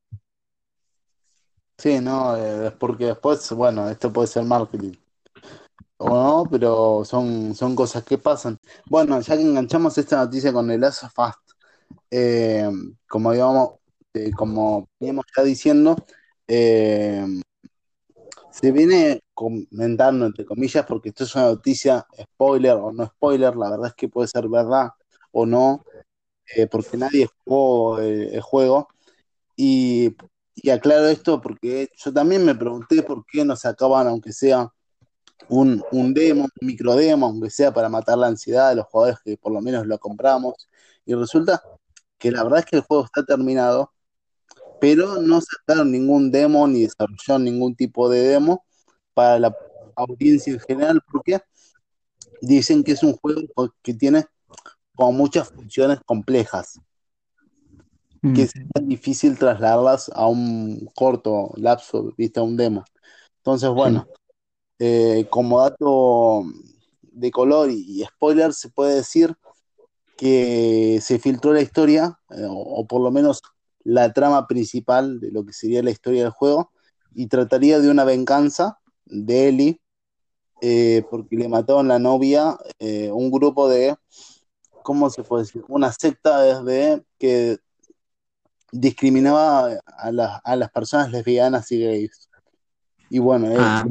[1.81, 4.93] Sí, no, eh, es porque después, bueno, esto puede ser marketing
[5.97, 8.59] o no, pero son, son cosas que pasan.
[8.87, 11.39] Bueno, ya que enganchamos esta noticia con el Last Fast,
[12.11, 12.71] eh,
[13.09, 13.71] como digamos,
[14.15, 15.97] eh, como veníamos ya diciendo,
[16.47, 17.43] se
[18.73, 23.89] viene comentando, entre comillas, porque esto es una noticia spoiler o no spoiler, la verdad
[23.89, 24.91] es que puede ser verdad
[25.33, 25.85] o no,
[26.57, 28.89] eh, porque nadie jugó el, juego.
[29.57, 30.17] Y,
[30.71, 34.73] aclaro esto porque yo también me pregunté por qué no sacaban, aunque sea
[35.49, 39.37] un, un demo, un microdemo, aunque sea para matar la ansiedad de los jugadores que
[39.37, 40.69] por lo menos lo compramos.
[41.07, 41.63] Y resulta
[42.19, 43.93] que la verdad es que el juego está terminado,
[44.81, 48.65] pero no sacaron ningún demo ni desarrollaron ningún tipo de demo
[49.15, 49.57] para la
[49.97, 51.41] audiencia en general, porque
[52.43, 53.43] dicen que es un juego
[53.83, 54.27] que tiene
[54.95, 56.81] con muchas funciones complejas
[58.23, 58.53] que es
[58.83, 62.85] difícil trasladarlas a un corto lapso, viste, a un demo.
[63.39, 64.07] Entonces, bueno,
[64.79, 66.45] eh, como dato
[67.03, 69.37] de color y, spoiler, se puede decir
[70.17, 73.41] que se filtró la historia, eh, o, por lo menos
[73.83, 76.71] la trama principal de lo que sería la historia del juego,
[77.15, 79.81] y trataría de una venganza de Ellie,
[80.61, 82.59] eh, porque le mataron la novia
[83.13, 83.97] un grupo de
[84.83, 85.65] ¿cómo se puede decir?
[85.69, 87.59] Una secta desde que
[88.73, 92.29] discriminaba a, las personas lesbianas y gays.
[93.09, 93.85] Y bueno, ah,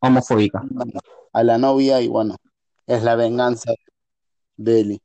[0.00, 0.62] homofóbica.
[1.32, 2.36] A la novia y bueno,
[2.86, 3.72] es la venganza
[4.56, 5.02] de Eli.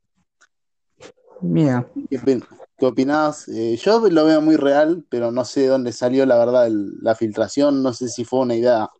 [1.40, 1.88] Mira.
[2.08, 2.40] ¿Qué,
[2.78, 3.48] qué opinás?
[3.48, 7.14] Eh, yo lo veo muy real, pero no sé de dónde salió la verdad la
[7.14, 8.90] filtración, no sé si fue una idea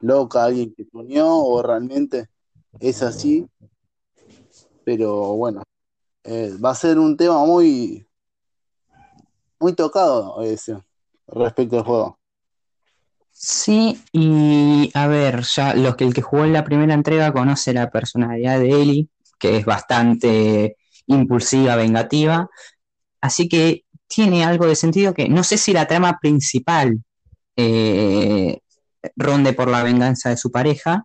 [0.00, 2.28] loca, alguien que ponió o realmente
[2.78, 3.46] es así.
[4.84, 5.62] Pero bueno,
[6.24, 8.06] eh, va a ser un tema muy,
[9.60, 10.82] muy tocado ese,
[11.28, 12.18] respecto al juego.
[13.30, 17.72] Sí, y a ver, ya los que el que jugó en la primera entrega conoce
[17.72, 22.50] la personalidad de Ellie, que es bastante impulsiva, vengativa,
[23.20, 27.02] así que tiene algo de sentido que no sé si la trama principal
[27.56, 28.58] eh,
[29.16, 31.04] ronde por la venganza de su pareja,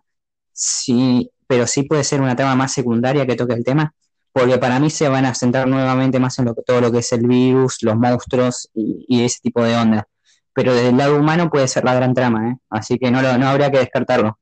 [0.52, 3.94] sí, pero sí puede ser una trama más secundaria que toque el tema,
[4.36, 7.10] porque para mí se van a centrar nuevamente más en lo, todo lo que es
[7.12, 10.06] el virus, los monstruos y, ese tipo de onda.
[10.52, 12.58] Pero desde el lado humano puede ser la gran trama, ¿eh?
[12.68, 14.38] así que no, no habría que descartarlo.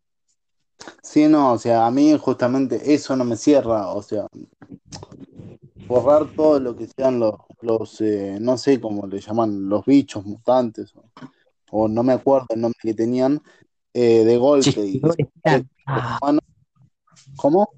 [1.00, 4.26] Sí, no, o sea, a mí justamente eso no me cierra, o sea,
[5.86, 10.26] borrar todo lo que sean los, los eh, no sé cómo le llaman, los bichos
[10.26, 11.04] mutantes, o,
[11.70, 13.40] o no me acuerdo el nombre que tenían,
[13.92, 14.84] eh, de golpe.
[14.84, 15.00] Y.
[15.86, 16.18] Ah,
[17.36, 17.68] ¿Cómo?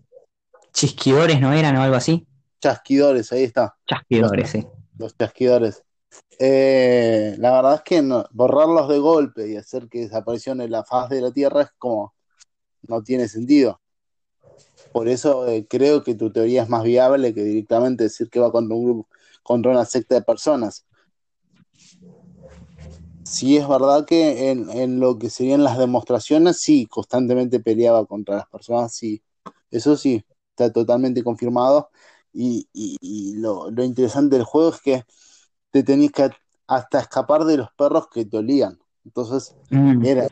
[0.76, 2.26] Chisquidores no eran o algo así.
[2.60, 3.74] Chasquidores, ahí está.
[3.86, 4.66] Chasquidores, sí.
[4.98, 5.82] Los chasquidores.
[6.38, 10.84] Eh, la verdad es que no- borrarlos de golpe y hacer que desaparecieran en la
[10.84, 12.14] faz de la Tierra es como,
[12.82, 13.80] no tiene sentido.
[14.92, 18.52] Por eso eh, creo que tu teoría es más viable que directamente decir que va
[18.52, 19.08] contra un grupo,
[19.42, 20.84] contra una secta de personas.
[23.24, 28.36] Sí es verdad que en, en lo que serían las demostraciones, sí, constantemente peleaba contra
[28.36, 29.22] las personas, sí.
[29.70, 30.22] Eso sí,
[30.56, 31.90] está totalmente confirmado.
[32.32, 35.04] Y, y- y lo, lo interesante del juego es que
[35.70, 36.30] te tenías que
[36.66, 38.78] hasta escapar de los perros que te olían.
[39.04, 40.04] Entonces Mm.
[40.04, 40.26] era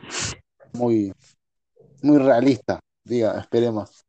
[0.73, 1.13] muy,
[2.01, 4.05] muy realista, diga, esperemos.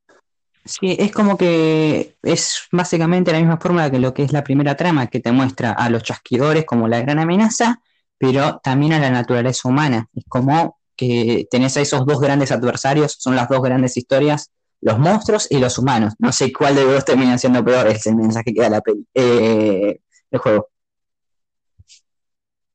[0.64, 4.76] Sí, es como que es básicamente la misma fórmula que lo que es la primera
[4.76, 7.80] trama, que te muestra a los chasquidores como la gran amenaza,
[8.18, 10.08] pero también a la naturaleza humana.
[10.14, 14.50] Es como que tenés a esos dos grandes adversarios, son las dos grandes historias,
[14.80, 16.14] los monstruos y los humanos.
[16.18, 18.80] No sé cuál de los dos termina siendo peor, es el mensaje que da la
[18.80, 20.68] peli, eh, el juego.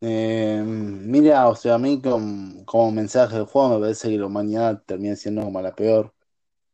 [0.03, 4.25] Eh, mira, o sea, a mí como, como mensaje del juego me parece que la
[4.25, 6.13] humanidad termina siendo como la peor.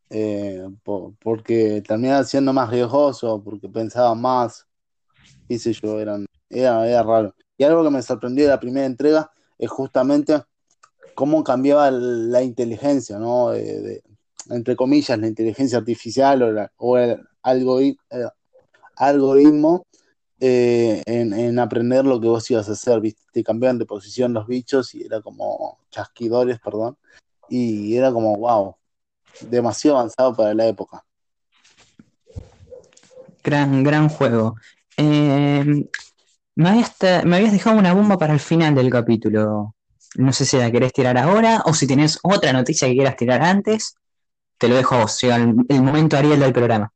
[0.09, 4.67] Eh, po- porque terminaba siendo más riesgoso, porque pensaba más,
[5.49, 7.35] qué sé yo, eran, era, era raro.
[7.57, 10.41] Y algo que me sorprendió de la primera entrega es justamente
[11.15, 13.53] cómo cambiaba la inteligencia, ¿no?
[14.49, 17.21] Entre comillas, la inteligencia artificial o, el
[18.11, 18.27] eh,
[18.95, 19.85] algoritmo
[20.39, 23.01] eh, en, en aprender lo que vos ibas a hacer.
[23.31, 26.97] Te cambiaban de posición los bichos y era como chasquidores, perdón,
[27.49, 28.75] y era como, wow,
[29.41, 31.03] demasiado avanzado para la época.
[33.43, 34.55] Gran, gran juego.
[34.97, 35.85] Eh,
[36.55, 39.75] me habías, me habías dejado una bomba para el final del capítulo.
[40.15, 43.41] No sé si la querés tirar ahora o si tenés otra noticia que quieras tirar
[43.43, 43.95] antes.
[44.57, 45.21] Te lo dejo a vos.
[45.21, 46.91] Llega el, el momento Ariel del programa.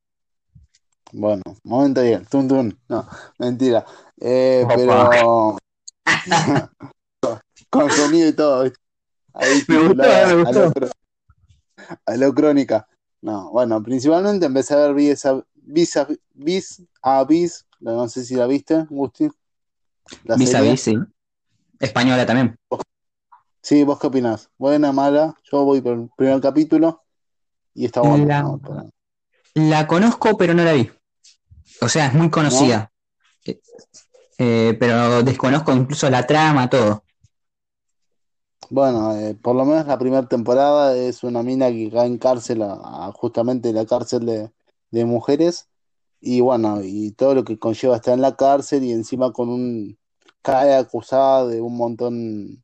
[1.14, 3.06] Bueno, momento bien, tun tun, no,
[3.38, 3.86] mentira.
[4.20, 5.58] Eh, pero
[7.70, 8.80] con sonido y todo, ¿viste?
[9.34, 10.74] Ahí Me gustó, me a gustó.
[10.76, 10.90] lo,
[12.06, 12.88] a lo crónica.
[13.22, 18.24] No, bueno, principalmente empecé a ver Vis a Vis a Vis, a Vis, no sé
[18.24, 19.30] si la viste, Gusti,
[20.24, 20.98] la Vis a vis, sí.
[21.80, 22.56] Española también.
[23.62, 24.50] Sí, ¿vos qué opinás?
[24.58, 25.36] ¿Buena, mala?
[25.52, 27.01] Yo voy por el primer capítulo
[27.74, 28.26] y está bueno.
[28.26, 28.60] La- ¿no?
[28.62, 28.86] Pero-
[29.54, 30.90] La conozco, pero no la vi.
[31.82, 32.92] O sea, es muy conocida.
[33.46, 33.60] Eh,
[34.38, 37.04] eh, pero desconozco incluso la trama, todo.
[38.70, 42.62] Bueno, eh, por lo menos la primera temporada es una mina que cae en cárcel,
[42.62, 44.52] a, a justamente la cárcel de,
[44.92, 45.68] de mujeres,
[46.22, 49.98] y bueno, y todo lo que conlleva estar en la cárcel y encima con un
[50.42, 52.64] cae acusada de un montón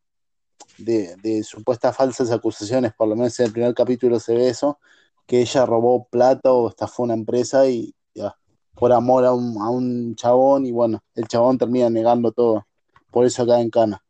[0.78, 4.80] de, de supuestas falsas acusaciones, por lo menos en el primer capítulo se ve eso,
[5.28, 8.36] que ella robó plata o estafó una empresa y ya,
[8.74, 12.66] por amor a un, a un chabón, y bueno, el chabón termina negando todo,
[13.12, 14.04] por eso cae en cana.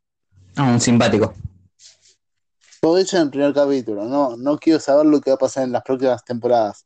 [0.55, 1.33] Ah, un simpático.
[2.79, 4.05] Todo hecho en el primer capítulo.
[4.05, 6.85] No, no quiero saber lo que va a pasar en las próximas temporadas.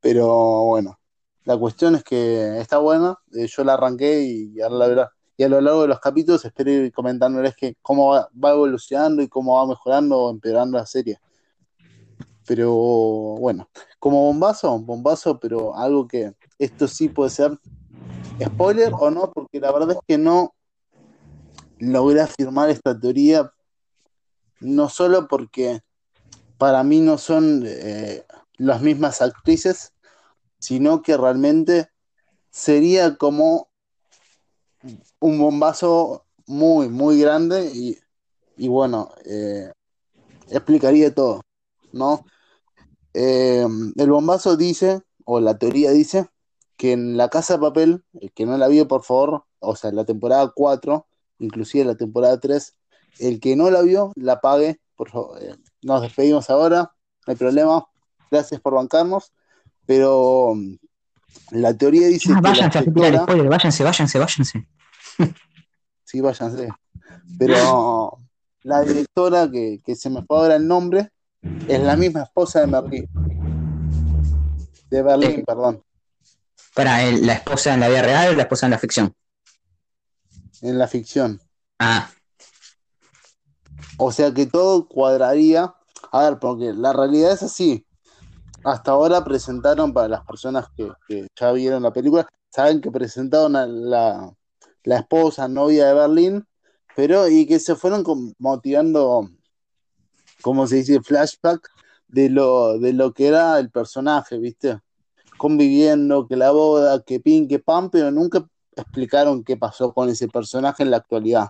[0.00, 0.98] Pero bueno,
[1.44, 3.16] la cuestión es que está buena.
[3.32, 5.12] eh, yo la arranqué y ahora la verá.
[5.36, 9.22] Y a lo largo de los capítulos espero ir comentándoles que cómo va, va evolucionando
[9.22, 11.18] y cómo va mejorando o empeorando la serie.
[12.46, 17.58] Pero bueno, como bombazo, bombazo, pero algo que esto sí puede ser
[18.42, 20.54] spoiler o no, porque la verdad es que no
[21.78, 23.52] logré afirmar esta teoría,
[24.60, 25.80] no solo porque
[26.58, 28.24] para mí no son eh,
[28.56, 29.92] las mismas actrices,
[30.58, 31.90] sino que realmente
[32.50, 33.68] sería como
[35.20, 37.98] un bombazo muy, muy grande y,
[38.56, 39.72] y bueno, eh,
[40.48, 41.42] explicaría todo,
[41.92, 42.24] ¿no?
[43.18, 46.28] Eh, el bombazo dice, o la teoría dice,
[46.76, 49.90] que en La Casa de Papel, el que no la vio, por favor, o sea,
[49.92, 51.06] la temporada 4,
[51.38, 52.76] inclusive la temporada 3,
[53.20, 55.42] el que no la vio, la pague, por favor.
[55.42, 56.92] Eh, nos despedimos ahora,
[57.26, 57.86] no hay problema,
[58.30, 59.32] gracias por bancarnos,
[59.86, 60.74] pero mm,
[61.52, 64.68] la teoría dice Ah, que la váyanse a tirar escritora, spoiler, váyanse, váyanse, váyanse.
[66.04, 66.68] sí, váyanse,
[67.38, 68.18] pero
[68.62, 71.10] la directora, que, que se me fue ahora el nombre,
[71.68, 73.08] es la misma esposa de Merlí,
[74.90, 75.44] de Berlín, Eh.
[75.46, 75.82] perdón.
[76.74, 79.14] Para la esposa en la vida real o la esposa en la ficción.
[80.62, 81.40] en la ficción.
[81.78, 82.08] Ah,
[83.98, 85.74] O sea que todo cuadraría.
[86.12, 87.86] A ver, porque la realidad es así.
[88.64, 93.54] Hasta ahora presentaron para las personas que, que ya vieron la película, saben que presentaron
[93.56, 94.32] a la,
[94.84, 96.46] la esposa, novia de Berlín,
[96.94, 98.02] pero y que se fueron
[98.38, 99.28] motivando,
[100.46, 101.68] como se dice, flashback
[102.06, 104.78] de lo, de lo que era el personaje, ¿viste?
[105.36, 110.28] Conviviendo, que la boda, que pin, que pan, pero nunca explicaron qué pasó con ese
[110.28, 111.48] personaje en la actualidad.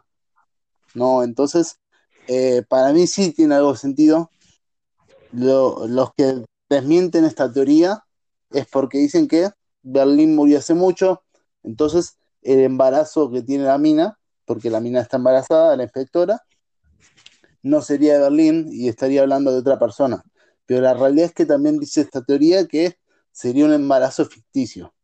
[0.95, 1.23] ¿No?
[1.23, 1.79] Entonces,
[2.27, 4.31] eh, para mí sí tiene algo sentido.
[5.31, 8.03] Lo- los que desmienten esta teoría
[8.49, 9.51] es porque dicen que
[9.83, 11.23] Berlín murió hace mucho,
[11.63, 16.46] entonces el embarazo que tiene la mina, porque la mina está embarazada, la inspectora,
[17.67, 20.23] no sería de Berlín y estaría hablando de otra persona.
[20.67, 22.97] Pero la realidad es que también dice esta teoría que
[23.33, 24.95] sería un embarazo ficticio.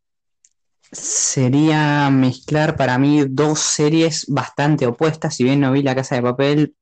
[0.91, 5.35] Sería mezclar para mí dos series bastante opuestas.
[5.35, 6.75] Si bien no vi La Casa de Papel,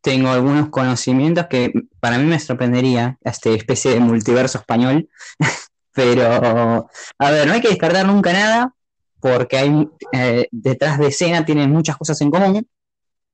[0.00, 5.08] tengo algunos conocimientos que para mí me sorprendería, esta especie de multiverso español.
[5.92, 8.74] Pero, a ver, no hay que descartar nunca nada,
[9.18, 12.66] porque hay eh, detrás de escena tienen muchas cosas en común,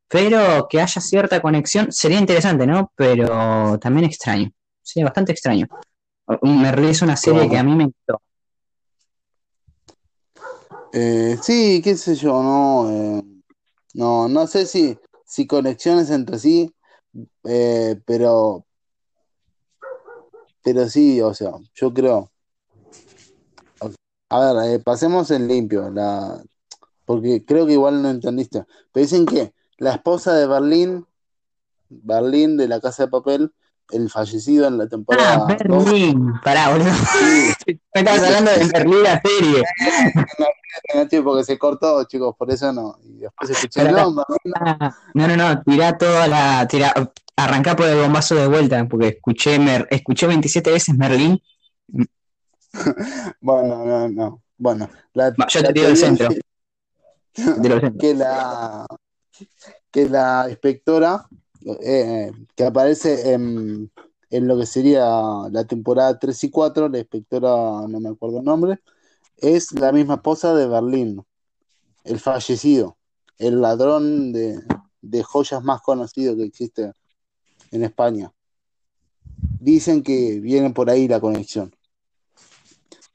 [0.08, 2.92] pero que haya cierta conexión sería interesante, ¿no?
[2.94, 4.50] Pero también extraño,
[4.82, 5.66] sería bastante extraño.
[6.42, 8.20] Merlí es una serie que a mí me gustó.
[10.92, 13.22] Eh, sí, qué sé yo, no, eh,
[13.94, 16.72] no, no sé si, si conexiones entre sí,
[17.44, 18.64] eh, pero,
[20.62, 22.30] pero sí, o sea, yo creo.
[24.28, 26.42] A ver, eh, pasemos en limpio, la,
[27.04, 28.64] porque creo que igual no entendiste.
[28.92, 31.06] Pero dicen que la esposa de Berlín,
[31.88, 33.52] Berlín de la Casa de Papel,
[33.90, 36.90] el fallecido en la Ah, temporada 2, Berlín, pará, boludo.
[37.64, 39.62] sí, Me estabas hablando de Berlín la serie.
[40.38, 42.98] no, porque se cortó, chicos, por eso no.
[43.04, 44.16] Y después escuché, Berlín,
[44.56, 46.66] Ah, No, no, no, tirá toda la.
[46.66, 46.92] Tira,
[47.36, 51.40] arrancá por el bombazo de vuelta, porque escuché, Mer, escuché 27 veces Merlín.
[53.40, 54.42] bueno, no, no.
[54.58, 56.28] Bueno, la, Yo te tiro el centro.
[58.00, 58.86] que la,
[59.90, 61.28] que la inspectora
[61.82, 63.90] eh, que aparece en,
[64.30, 65.04] en lo que sería
[65.50, 68.80] la temporada 3 y 4, la inspectora, no me acuerdo el nombre,
[69.36, 71.24] es la misma esposa de Berlín,
[72.04, 72.96] el fallecido,
[73.38, 74.60] el ladrón de,
[75.02, 76.92] de joyas más conocido que existe
[77.70, 78.32] en España.
[79.60, 81.74] Dicen que viene por ahí la conexión.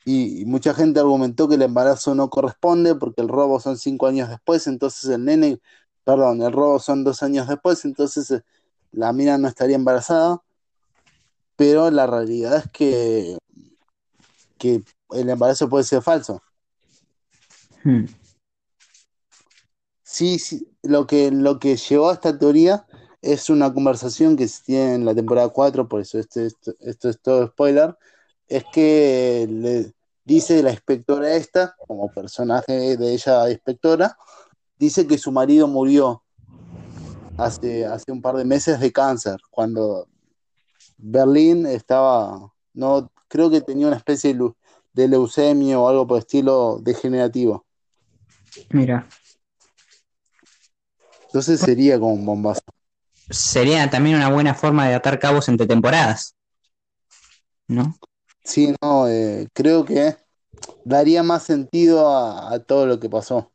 [0.03, 4.29] Y, mucha gente argumentó que el embarazo no corresponde porque el robo son cinco años
[4.29, 5.61] después, entonces el nene,
[6.03, 8.43] perdón, el robo son dos años después, entonces eh,
[8.91, 10.41] la mina no estaría embarazada,
[11.55, 13.37] pero la realidad es que,
[14.57, 16.41] que el embarazo puede ser falso.
[17.83, 18.05] Hmm.
[20.03, 22.85] Sí, sí, lo que, lo que llevó a esta teoría
[23.21, 27.09] es una conversación que se tiene en la temporada 4, por eso este, esto, esto
[27.09, 27.95] es todo spoiler,
[28.47, 29.93] es que le
[30.25, 34.17] dice la inspectora esta, como personaje de ella inspectora,
[34.81, 36.23] dice que su marido murió
[37.37, 40.07] hace, hace un par de meses de cáncer, cuando
[40.97, 44.55] Berlín estaba, no, creo que tenía una especie de, leu-
[44.93, 47.63] de leucemia o algo por el estilo degenerativo.
[48.71, 49.07] Mira,
[51.27, 52.61] Entonces sería como un bombazo.
[53.29, 56.35] sería también una buena forma de atar cabos entre temporadas,
[57.67, 57.95] ¿no?
[58.43, 60.17] Sí, no, eh, creo que
[60.85, 63.50] daría más sentido a, a todo lo que pasó.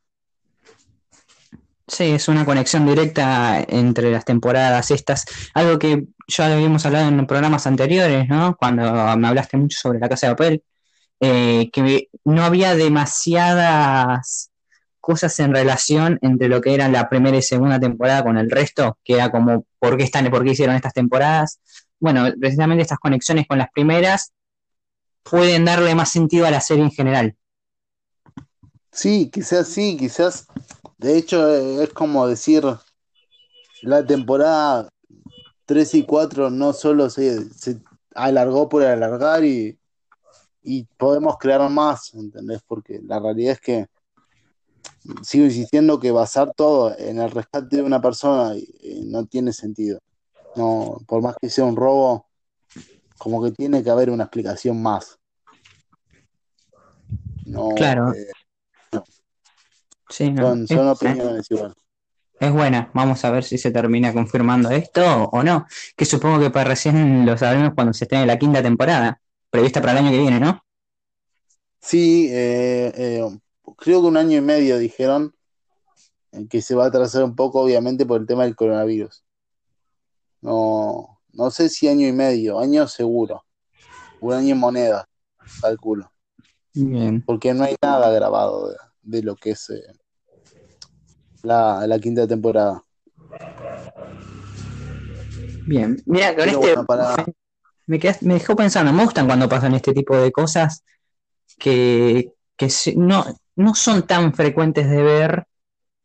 [1.89, 7.27] Sí, es una conexión directa entre las temporadas estas, algo que ya habíamos hablado en
[7.27, 8.57] programas anteriores, ¿no?
[8.57, 8.83] Cuando
[9.17, 10.65] me hablaste mucho sobre la Casa de Papel,
[11.21, 14.51] eh, que no había demasiadas
[15.01, 18.99] cosas en relación entre lo que era la primera y segunda temporada con el resto,
[19.05, 21.61] que era como por qué están, por qué hicieron estas temporadas.
[22.01, 24.33] Bueno, precisamente estas conexiones con las primeras
[25.23, 27.37] pueden darle más sentido a la serie en general.
[28.91, 30.47] Sí, quizás sí, quizás.
[30.99, 32.65] De hecho, es como decir,
[33.83, 34.89] la temporada
[35.67, 37.81] 3 y 4 no solo se, se
[38.15, 39.79] alargó por alargar y,
[40.63, 42.61] y podemos crear más, ¿entendés?
[42.67, 43.87] Porque la realidad es que
[45.23, 49.99] sigo insistiendo que basar todo en el rescate de una persona eh, no tiene sentido.
[50.57, 52.27] No, por más que sea un robo,
[53.19, 55.19] como que tiene que haber una explicación más.
[57.45, 58.13] No, Claro.
[58.13, 58.27] eh,
[60.09, 61.75] Sí, no, son, es- son opiniones igual.
[62.39, 65.67] Es buena, vamos a ver si se termina confirmando esto o no.
[65.97, 69.81] Que supongo que para recién lo sabremos cuando se esté en la quinta temporada, prevista
[69.81, 70.63] para el año que viene, ¿no?
[71.81, 73.39] Sí, eh, eh,
[73.79, 75.35] creo que un año y medio dijeron
[76.33, 79.25] eh, que se va a atrasar un poco, obviamente, por el tema del coronavirus.
[80.41, 83.45] No, no sé si año y medio, año seguro.
[84.21, 85.09] Un año en moneda,
[85.61, 86.11] calculo.
[86.75, 87.23] Bien.
[87.25, 88.75] Porque no hay nada grabado
[89.07, 89.83] de, lo que es eh,
[91.43, 92.83] la, la quinta temporada.
[95.65, 95.97] Bien.
[96.07, 97.27] Mira, con Pero este bueno, para-
[97.87, 97.99] me,
[98.35, 100.85] dejó pensando, me gustan cuando pasan este tipo de cosas
[101.59, 103.25] que, que no,
[103.57, 105.47] no son tan frecuentes de ver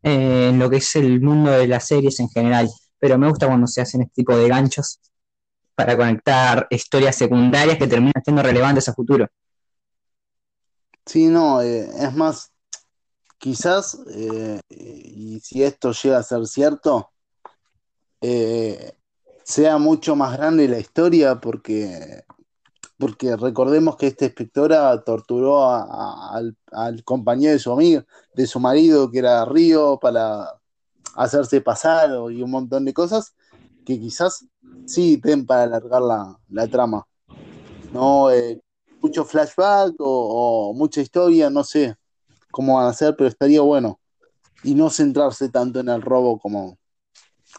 [0.04, 3.47] eh, en lo que es el mundo de las series en general, pero me gusta
[3.47, 4.99] cuando se hacen este tipo de ganchos
[5.76, 9.28] para conectar historias secundarias que terminan siendo relevantes a futuro.
[11.06, 12.51] Sí, no, eh, es más,
[13.41, 17.09] quizás, eh, y si esto llega a ser cierto,
[18.21, 18.93] eh,
[19.43, 22.23] sea mucho más grande la historia porque,
[22.99, 26.37] porque recordemos que esta inspectora torturó a-
[26.71, 28.03] al, compañero de su amigo,
[28.35, 30.53] de su marido, que era Río, para
[31.15, 33.33] hacerse pasar y un montón de cosas
[33.83, 34.45] que quizás
[34.85, 36.01] sí den para alargar
[36.49, 37.07] la, trama.
[37.91, 38.61] No, eh,
[39.01, 41.97] mucho flashback o mucha historia, no sé
[42.52, 43.99] cómo van a hacer, pero estaría bueno.
[44.64, 46.78] Y no centrarse tanto en el robo como,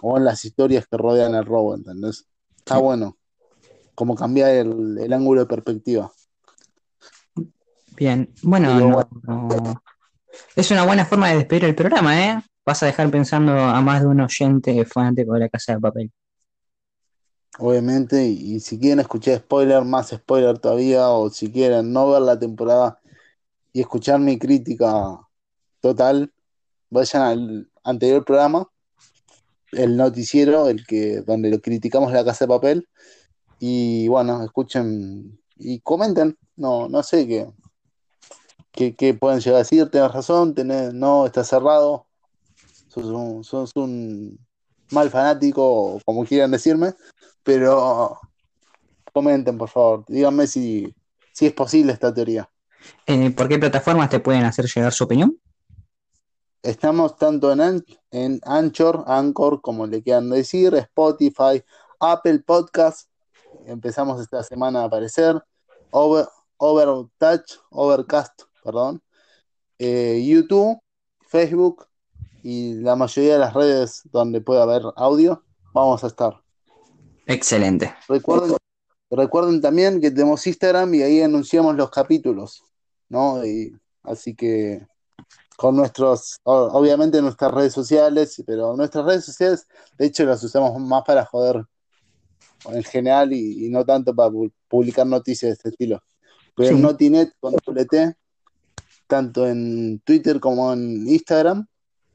[0.00, 2.26] o en las historias que rodean el robo, ¿entendés?
[2.56, 3.16] Está bueno.
[3.94, 6.10] Como cambiar el, el ángulo de perspectiva.
[7.96, 9.82] Bien, bueno, Pero no- no-
[10.56, 12.42] es una buena forma de despedir el programa, ¿eh?
[12.64, 16.12] Vas a dejar pensando a más de un oyente fanático de la Casa de Papel.
[17.58, 22.38] Obviamente, y si quieren escuchar spoiler, más spoiler todavía, o si quieren no ver la
[22.38, 22.98] temporada
[23.72, 25.20] y escuchar mi crítica
[25.80, 26.32] total,
[26.90, 28.68] vayan al anterior programa,
[29.72, 32.88] el noticiero, el que donde lo criticamos la casa de papel,
[33.58, 40.12] y bueno, escuchen y comenten, no, no sé qué, qué, pueden llegar a decir, tenés
[40.12, 42.06] razón, tenés, no, está cerrado,
[42.88, 44.38] sos un, sos un
[44.90, 46.94] mal fanático, como quieran decirme,
[47.42, 48.18] pero
[49.12, 50.94] comenten, por favor, díganme si,
[51.32, 52.48] si es posible esta teoría.
[53.06, 55.38] Eh, ¿por qué plataformas te pueden hacer llegar su opinión?
[56.62, 61.62] Estamos tanto en, An- en Anchor, Anchor, como le quieran decir, Spotify,
[61.98, 63.08] Apple Podcast.
[63.66, 65.42] Empezamos esta semana a aparecer.
[65.90, 66.26] Over,
[66.58, 69.02] Overtouch, Overcast, perdón.
[69.78, 70.78] eh, YouTube,
[71.26, 71.86] Facebook
[72.44, 76.40] y la mayoría de las redes donde puede haber audio, vamos a estar.
[77.26, 77.94] Excelente.
[78.08, 78.56] Recuerden,
[79.10, 82.62] recuerden también que tenemos Instagram y ahí anunciamos los capítulos,
[83.12, 83.44] ¿no?
[83.44, 84.84] Y, así que
[85.56, 91.04] con nuestros, obviamente nuestras redes sociales, pero nuestras redes sociales, de hecho, las usamos más
[91.04, 91.64] para joder
[92.64, 96.02] en general y, y no tanto para pu- publicar noticias de este estilo.
[96.56, 96.74] Pero Sí.
[96.74, 98.16] en Notinet con doble T,
[99.06, 101.66] tanto en Twitter como en Instagram,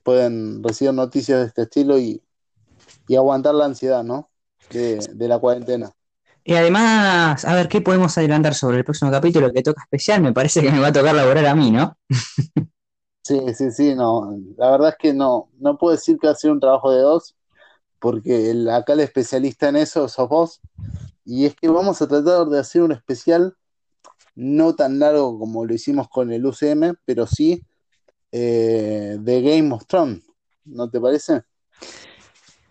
[0.04, 2.22] pueden recibir noticias de este estilo y,
[3.08, 4.30] y aguantar la ansiedad, ¿no?
[4.72, 5.93] De, de la cuarentena.
[6.48, 10.22] Y además, a ver, ¿qué podemos adelantar sobre el próximo capítulo que toca especial?
[10.22, 11.98] Me parece que me va a tocar laborar a mí, ¿no?
[13.22, 14.34] Sí, sí, sí, no.
[14.56, 17.02] La verdad es que no, no puedo decir que va a ser un trabajo de
[17.02, 17.36] dos,
[18.00, 20.62] porque acá el especialista en eso sos vos.
[21.26, 23.54] Y es que vamos a tratar de hacer un especial
[24.36, 27.62] no tan largo como lo hicimos con el UCM, pero sí
[28.32, 30.24] eh, de Game of Thrones.
[30.64, 31.43] ¿No te parece?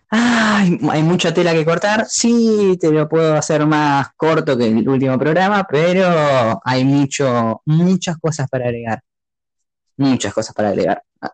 [0.09, 2.05] Ay, hay mucha tela que cortar.
[2.09, 8.17] Sí, te lo puedo hacer más corto que el último programa, pero hay mucho, muchas
[8.17, 9.01] cosas para agregar.
[9.97, 11.03] Muchas cosas para agregar.
[11.21, 11.33] Ah,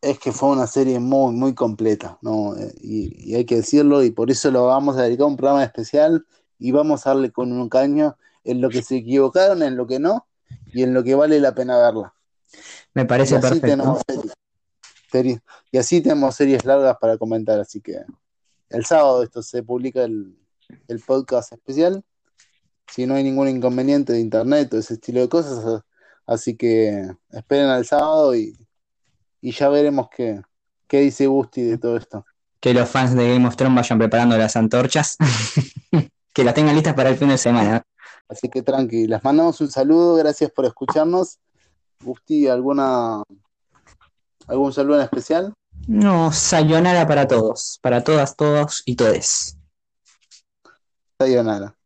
[0.00, 2.56] Es que fue una serie muy, muy completa, ¿no?
[2.56, 5.36] Eh, Y, y hay que decirlo, y por eso lo vamos a dedicar a un
[5.36, 6.24] programa especial
[6.58, 9.98] y vamos a darle con un caño en lo que se equivocaron, en lo que
[9.98, 10.26] no,
[10.72, 12.14] y en lo que vale la pena verla.
[12.94, 13.98] Me parece perfecto.
[15.10, 15.40] Series-
[15.70, 17.98] y así tenemos series largas para comentar, así que
[18.70, 20.36] el sábado esto se publica el,
[20.88, 22.04] el podcast especial,
[22.90, 25.82] si no hay ningún inconveniente de internet o ese estilo de cosas,
[26.26, 28.56] así que esperen al sábado y,
[29.40, 30.40] y ya veremos qué,
[30.86, 32.24] qué dice Gusti de todo esto.
[32.60, 35.16] Que los fans de Game of Thrones vayan preparando las antorchas.
[36.32, 37.82] que las tengan listas para el fin de semana.
[38.28, 41.38] Así que tranqui, les mandamos un saludo, gracias por escucharnos.
[42.00, 43.22] Gusti, ¿alguna
[44.48, 45.54] algún saludo en especial?
[45.86, 47.78] No, sayonara para todos.
[47.80, 49.56] Para todas, todos y todes.
[51.18, 51.77] Sayonara.